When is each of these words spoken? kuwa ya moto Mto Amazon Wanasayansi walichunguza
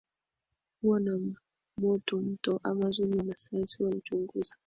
kuwa 0.81 1.01
ya 1.01 1.19
moto 1.77 2.17
Mto 2.17 2.59
Amazon 2.63 3.15
Wanasayansi 3.17 3.83
walichunguza 3.83 4.55